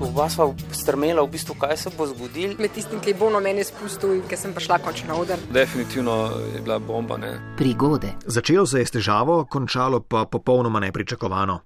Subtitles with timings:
[0.00, 2.54] Oba sva strmela, v bistvu, kaj se bo zgodilo.
[2.58, 5.40] Med tistim, ki je bolno meni spustil in ki sem prišla končno na oder.
[5.52, 6.14] Definitivno
[6.54, 7.18] je bila bomba.
[7.20, 7.34] Ne?
[7.58, 8.14] Prigode.
[8.24, 11.58] Začelo se je s težavo, končalo pa popolnoma nepričakovano.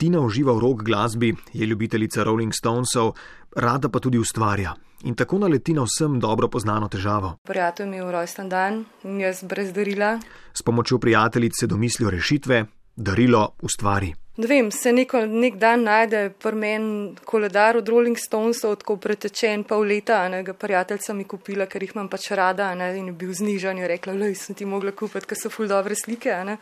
[0.00, 3.12] Tina uživa v rock glasbi, je ljubiteljica Rolling Stonesov,
[3.56, 4.72] rada pa tudi ustvarja.
[5.04, 7.34] In tako naleti na vsem dobro poznano težavo.
[7.44, 10.16] Prijatelj mi je v rojsten dan in jaz brez darila.
[10.54, 12.64] S pomočjo prijateljic se domislijo rešitve,
[12.96, 14.14] darilo ustvari.
[14.36, 19.62] Ne vem, se neko, nek dan najde pri meni koledar od Rolling Stonesov, tako pretečen
[19.62, 23.14] pol leta, ne, ga prijateljica mi kupila, ker jih imam pač rada, ne, in je
[23.20, 26.58] bil znižan, je rekla, lej, sem ti mogla kupiti, ker so ful dobre slike, ne.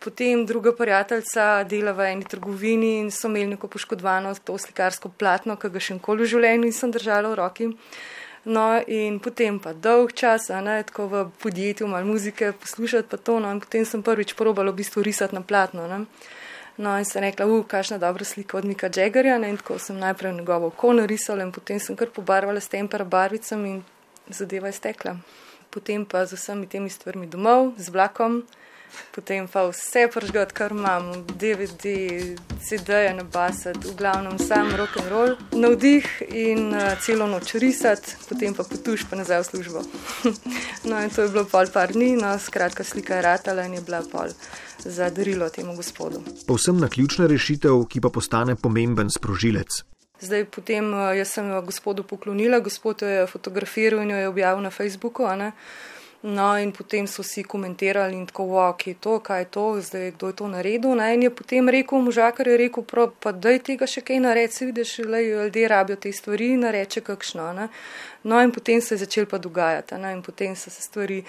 [0.00, 5.58] Potem druga prijateljica dela v eni trgovini in so imeli neko poškodovano to slikarsko platno,
[5.58, 7.68] ki ga še nikoli v življenju nisem držala v roki.
[8.44, 13.40] No, in potem pa dolg čas, ne, tako v podjetju malo muzike poslušati pa to,
[13.40, 16.06] no, in potem sem prvič probala v bistvu risati na platno, ne.
[16.80, 19.98] No, in sem rekla, uf, kakšna dobra slika od Mika Jaggerja, ne, in tako sem
[20.00, 23.82] najprej njegovo oko narisala in potem sem kar pobarvala s tempera barvicami in
[24.32, 25.16] zadeva je stekla.
[25.70, 28.40] Potem pa z vsemi temi stvarmi domov, z vlakom,
[29.14, 31.94] potem pa vse pržgat, kar imam, DVD,
[32.60, 38.16] CD-je na basat, v glavnem sam rock and roll, navdih in uh, celo noč risati,
[38.28, 39.84] potem pa potuš pa nazaj v službo.
[40.88, 43.84] no, in to je bilo pol par dni, no, skratka slika je ratala in je
[43.84, 44.34] bila pol
[44.84, 46.22] za darilo temu gospodu.
[46.46, 49.84] Povsem na ključna rešitev, ki pa postane pomemben sprožilec.
[50.20, 54.62] Zdaj, potem jaz sem jo gospodu poklonila, gospod jo je fotografiral in jo je objavil
[54.62, 55.24] na Facebooku.
[56.22, 60.26] No, in potem so vsi komentirali in tako, ok, to, kaj je to, zdaj kdo
[60.26, 60.92] je to naredil.
[60.94, 61.14] Ne?
[61.14, 64.66] In je potem rekel, možakar je rekel, prav, pa daj tega še kaj narediti, si
[64.68, 67.46] vidiš, le ljudje rabijo te stvari in nareče kakšno.
[67.56, 67.68] Ne?
[68.28, 70.12] No, in potem se je začel pa dogajati, ne?
[70.12, 71.22] in potem so se stvari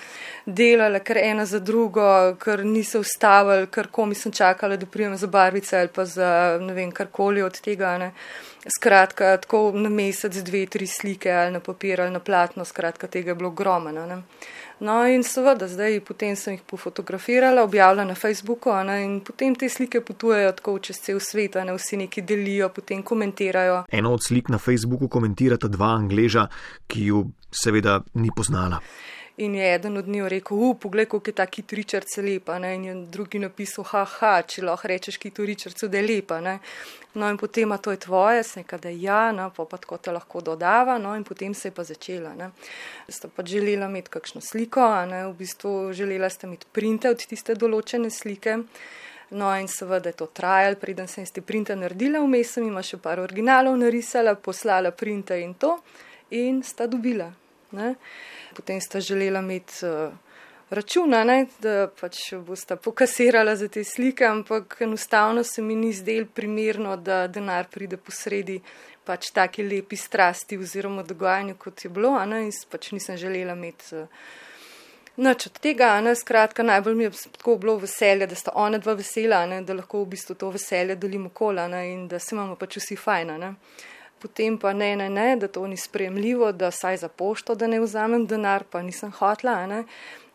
[0.46, 5.28] delale, ker ena za drugo, ker niso ustavili, ker komi sem čakala, da prijem za
[5.32, 7.96] barvice ali pa za ne vem, karkoli od tega.
[7.98, 8.12] Ne?
[8.68, 13.32] Skratka, tako na mesec, dve, tri slike ali na papir ali na platno, skratka, tega
[13.32, 14.24] je bilo ogromno.
[14.82, 19.70] No, in seveda, zdaj potem sem jih pofotografirala, objavila na Facebooku ne, in potem te
[19.70, 23.84] slike potujejo tako čez cel svet, ne vsi neki delijo, potem komentirajo.
[23.94, 26.48] Eno od slik na Facebooku komentirata dva angleža,
[26.88, 28.82] ki ju seveda ni poznala.
[29.42, 32.76] In je eden od njih rekel, uh, poglej, kako je ta Kit Richards lepa, ne?
[32.76, 36.38] in je drugi napisal, haha, če lahko rečeš Kit Richardsu, da je lepa.
[36.46, 36.60] Ne?
[37.18, 39.98] No in potem, a to je tvoje, se nekaj, da ja, no, pa pa tako
[39.98, 42.36] te lahko dodava, no in potem se je pa začela.
[42.38, 42.52] Ne?
[43.10, 47.58] Ste pa želela imeti kakšno sliko, ne, v bistvu želela ste imeti printe od tiste
[47.58, 48.60] določene slike.
[49.32, 53.02] No in seveda je to trajalo, preden sem te printe naredila, vmes sem ima še
[53.02, 55.80] par originalov narisala, poslala printe in to
[56.30, 57.32] in sta dobila.
[57.72, 57.96] Ne?
[58.56, 60.14] Potem sta želela imeti uh,
[60.70, 61.46] računa, ne?
[61.60, 67.28] da pač bosta pokasirala za te slike, ampak enostavno se mi ni zdel primerno, da
[67.28, 68.62] denar pride posredi
[69.04, 72.46] pač taki lepi strasti oziroma dogajanju, kot je bilo, ne?
[72.46, 73.96] in pač nisem želela imeti.
[73.96, 74.08] Uh,
[75.22, 78.94] Noč od tega, ne, skratka, najbolj mi je tako bilo veselje, da sta ona dva
[78.96, 82.56] vesela, ne, da lahko v bistvu to veselje delimo kola ne, in da se imamo
[82.56, 83.36] pač vsi fajna.
[83.38, 83.52] Ne
[84.22, 87.80] potem pa ne, ne, ne, da to ni sprejemljivo, da saj za pošto, da ne
[87.82, 89.66] vzamem denar, pa nisem hotla.
[89.68, 89.84] Ne.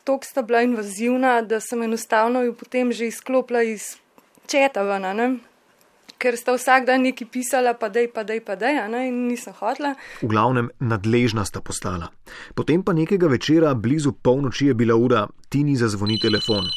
[0.05, 3.97] Tok sta bila invazivna, da sem enostavno jo potem že izklopila iz
[4.47, 5.29] četa ven, ne.
[6.19, 9.53] ker sta vsak dan neki pisala, pa dej, pa dej, pa dej, ne, in nisem
[9.59, 9.95] hotla.
[10.23, 12.09] V glavnem, nadležna sta postala.
[12.55, 16.73] Potem pa nekega večera, blizu polnoči je bila ura, ti ni zazvoni telefon.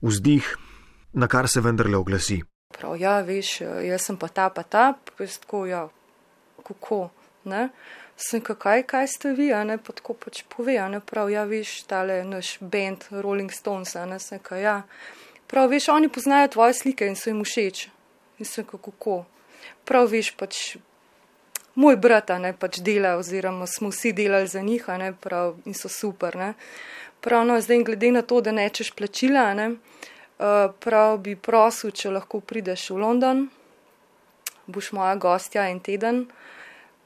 [0.00, 0.56] Vzdih,
[1.12, 2.40] na kar se vendarle oglasi.
[2.78, 4.84] Prav, ja, veš, jaz sem pa ta, pa ta,
[5.18, 5.88] pes tako, ja,
[6.66, 7.08] kako,
[7.44, 7.68] ne.
[8.16, 11.44] Sem kakaj, kaj ste vi, a ne, pa tako pač pove, a ne, prav, ja,
[11.50, 14.76] veš, tale naš band Rolling Stones, a ne, sem kaj, ja.
[15.50, 17.86] Prav, veš, oni poznajo tvoje slike in so jim všeč.
[18.42, 19.20] In sem kako,
[19.86, 20.62] prav, veš, pač
[21.78, 25.58] moj brat, a ne, pač dela, oziroma smo vsi delali za njih, a ne, prav,
[25.66, 26.54] in so super, ne.
[27.22, 31.90] Prav, no, zdaj glede na to, da nečeš plačila, a ne, Eh, prav bi prosil,
[31.90, 33.44] če lahko prideš v London,
[34.66, 36.26] boš moja gostja en teden.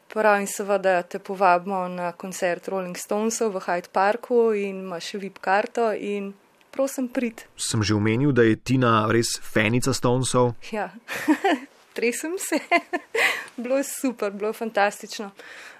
[0.09, 5.37] Prav in seveda te povabimo na koncert Rolling Stonesov v Hyde Parku in imaš VIP
[5.45, 6.33] karto in
[6.73, 7.45] prosim prid.
[7.57, 10.55] Sem že omenil, da je Tina res fenica Stonesov.
[10.73, 10.89] Ja,
[11.97, 12.57] tresem se.
[13.63, 15.31] bilo je super, bilo je fantastično.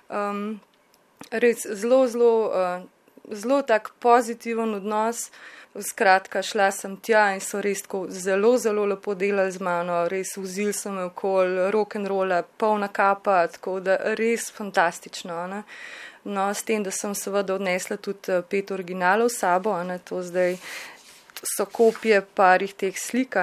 [0.09, 0.61] Um,
[1.31, 2.85] res zelo, zelo, uh,
[3.33, 5.31] zelo tak pozitiven odnos.
[5.79, 10.33] Skratka, šla sem tja in so res tako zelo, zelo lepo delali z mano, res
[10.41, 15.37] vzil sem me okol, rock and roll, polna kapa, tako da res fantastično.
[15.47, 15.63] Ne?
[16.25, 20.23] No, s tem, da sem seveda odnesla tudi eh, pet originalov s sabo, ne, to
[20.25, 20.57] zdaj
[21.43, 23.37] so kopije parih teh slik,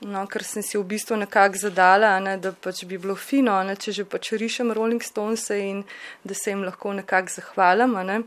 [0.00, 3.76] no, ker sem si v bistvu nekako zadala, ne, da pač bi bilo fino, ne,
[3.76, 5.84] če že pač rišem Rolling Stones in
[6.24, 8.22] da se jim lahko nekako zahvalim, ne,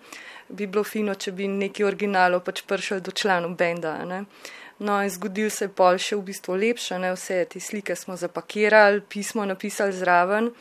[0.50, 3.98] bi bilo fino, če bi neki originalov pač prišel do članov benda.
[4.06, 4.26] Ne.
[4.80, 8.20] No, in zgodil se je pol še v bistvu lepše, ne, vse te slike smo
[8.20, 10.52] zapakirali, pismo napisali zraven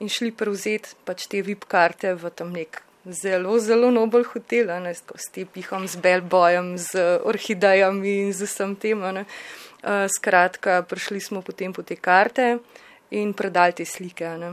[0.00, 4.94] in šli prevzeti pač te VIP karte v tam nek zelo, zelo nobel hotel, ne,
[4.94, 9.00] s tepihom, z belbojem, z orhidejami in z vsem tem.
[9.00, 9.24] Ne.
[10.08, 12.58] Skratka, prišli smo potem po te karte
[13.10, 14.36] in predali te slike.
[14.36, 14.50] Ne.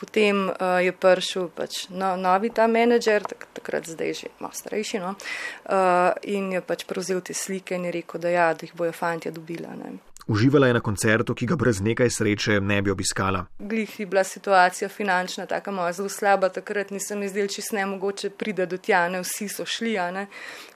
[0.00, 4.96] Potem uh, je prišel pač no, novi ta menedžer, tak, takrat zdaj že malo starejši,
[4.96, 8.72] no, uh, in je pač prevzel te slike in je rekel, da, ja, da jih
[8.72, 9.76] bojo fantje dobila.
[9.76, 10.00] Ne.
[10.26, 13.46] Uživala je na koncertu, ki ga brez nekaj sreče ne bi obiskala.
[13.58, 18.30] Glih je bila situacija finančna tako moja zelo slaba, takrat nisem izdel čist ne mogoče
[18.30, 20.26] pride do tja, ne vsi so šli, ne,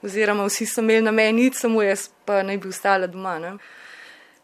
[0.01, 3.39] oziroma vsi so imeli na meni, samo jaz pa naj bi ostala doma.
[3.39, 3.57] Ne.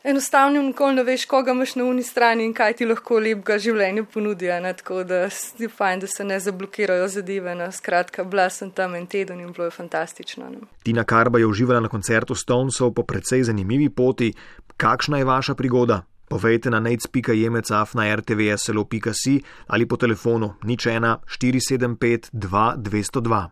[0.03, 4.03] Enostavno, nikoli ne veš, koga imaš na uni strani in kaj ti lahko lepega življenja
[4.03, 4.49] ponudi.
[4.77, 5.27] Tako da
[5.61, 7.53] je fajn, da se ne zablokirajo zadeve.
[7.55, 7.71] Ne?
[7.71, 10.49] Skratka, bila sem tam en teden in bilo je fantastično.
[10.49, 10.65] Ne?
[10.83, 14.33] Tina Karba je uživala na koncertu Stonesov po precej zanimivi poti.
[14.77, 16.01] Kakšna je vaša prigoda?
[16.31, 23.47] Povejte na nec.jemecaf na rtvslo.si ali po telefonu nič 1 475 2 202.